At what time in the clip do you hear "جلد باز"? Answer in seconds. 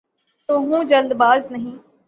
0.83-1.41